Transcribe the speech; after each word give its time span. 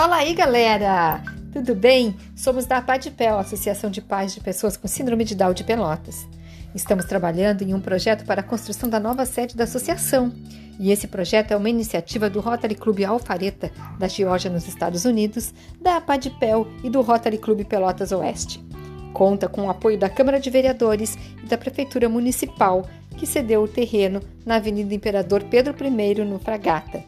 Fala 0.00 0.16
aí, 0.16 0.32
galera! 0.32 1.22
Tudo 1.52 1.74
bem? 1.74 2.16
Somos 2.34 2.64
da 2.64 2.80
PADPEL, 2.80 3.38
Associação 3.38 3.90
de 3.90 4.00
Pais 4.00 4.32
de 4.32 4.40
Pessoas 4.40 4.74
com 4.74 4.88
Síndrome 4.88 5.24
de 5.24 5.34
Down 5.34 5.52
de 5.52 5.62
Pelotas. 5.62 6.26
Estamos 6.74 7.04
trabalhando 7.04 7.60
em 7.60 7.74
um 7.74 7.82
projeto 7.82 8.24
para 8.24 8.40
a 8.40 8.42
construção 8.42 8.88
da 8.88 8.98
nova 8.98 9.26
sede 9.26 9.54
da 9.54 9.64
associação. 9.64 10.32
E 10.78 10.90
esse 10.90 11.06
projeto 11.06 11.50
é 11.52 11.56
uma 11.56 11.68
iniciativa 11.68 12.30
do 12.30 12.40
Rotary 12.40 12.76
Club 12.76 13.02
Alfareta, 13.02 13.70
da 13.98 14.08
Geórgia, 14.08 14.50
nos 14.50 14.66
Estados 14.66 15.04
Unidos, 15.04 15.52
da 15.78 16.00
PADPEL 16.00 16.66
e 16.82 16.88
do 16.88 17.02
Rotary 17.02 17.36
Club 17.36 17.66
Pelotas 17.66 18.10
Oeste. 18.10 18.64
Conta 19.12 19.48
com 19.48 19.66
o 19.66 19.70
apoio 19.70 19.98
da 19.98 20.08
Câmara 20.08 20.40
de 20.40 20.48
Vereadores 20.48 21.18
e 21.44 21.46
da 21.46 21.58
Prefeitura 21.58 22.08
Municipal, 22.08 22.88
que 23.18 23.26
cedeu 23.26 23.62
o 23.64 23.68
terreno 23.68 24.22
na 24.46 24.56
Avenida 24.56 24.94
Imperador 24.94 25.44
Pedro 25.44 25.74
I, 25.78 26.24
no 26.24 26.38
Fragata. 26.38 27.04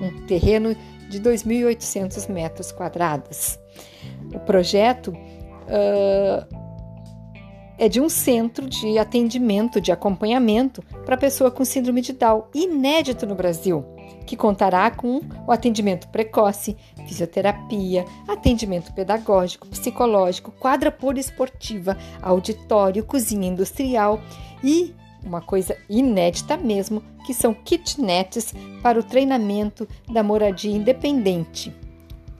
Um 0.00 0.24
terreno 0.28 0.76
de 1.08 1.20
2.800 1.20 2.28
metros 2.28 2.72
quadrados. 2.72 3.58
O 4.34 4.40
projeto 4.40 5.08
uh, 5.08 6.58
é 7.78 7.88
de 7.88 8.00
um 8.00 8.08
centro 8.08 8.68
de 8.68 8.98
atendimento, 8.98 9.80
de 9.80 9.92
acompanhamento 9.92 10.82
para 11.06 11.16
pessoa 11.16 11.50
com 11.50 11.64
síndrome 11.64 12.00
de 12.00 12.12
Down, 12.12 12.44
inédito 12.52 13.24
no 13.24 13.36
Brasil, 13.36 13.84
que 14.26 14.36
contará 14.36 14.90
com 14.90 15.20
o 15.46 15.52
atendimento 15.52 16.08
precoce, 16.08 16.76
fisioterapia, 17.06 18.04
atendimento 18.26 18.92
pedagógico, 18.92 19.68
psicológico, 19.68 20.50
quadra 20.50 20.90
poliesportiva, 20.90 21.96
auditório, 22.20 23.04
cozinha 23.04 23.48
industrial 23.48 24.20
e 24.62 24.94
uma 25.24 25.40
coisa 25.40 25.76
inédita 25.88 26.56
mesmo, 26.56 27.02
que 27.26 27.34
são 27.34 27.52
kitnets 27.52 28.54
para 28.82 28.98
o 28.98 29.02
treinamento 29.02 29.86
da 30.10 30.22
moradia 30.22 30.74
independente. 30.74 31.74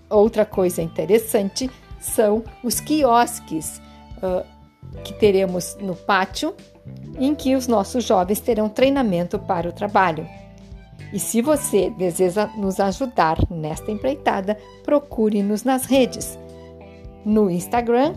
Outra 0.09 0.45
coisa 0.45 0.81
interessante 0.81 1.71
são 2.01 2.43
os 2.63 2.81
quiosques 2.81 3.81
uh, 4.23 4.45
que 5.05 5.13
teremos 5.15 5.77
no 5.81 5.95
pátio, 5.95 6.55
em 7.19 7.35
que 7.35 7.55
os 7.55 7.67
nossos 7.67 8.05
jovens 8.05 8.41
terão 8.41 8.69
treinamento 8.69 9.39
para 9.39 9.69
o 9.69 9.73
trabalho. 9.73 10.27
E 11.13 11.19
se 11.19 11.41
você 11.41 11.91
deseja 11.91 12.47
nos 12.57 12.81
ajudar 12.81 13.39
nesta 13.51 13.91
empreitada, 13.91 14.59
procure-nos 14.85 15.65
nas 15.65 15.85
redes. 15.85 16.39
No 17.25 17.51
Instagram, 17.51 18.15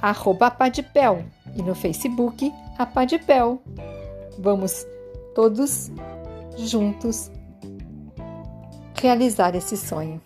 arroba 0.00 0.50
Padipel, 0.50 1.24
e 1.56 1.62
no 1.62 1.74
Facebook, 1.74 2.52
a 2.78 2.86
Padipel. 2.86 3.60
Vamos 4.38 4.86
todos 5.34 5.90
juntos 6.56 7.30
realizar 9.00 9.54
esse 9.54 9.76
sonho. 9.76 10.20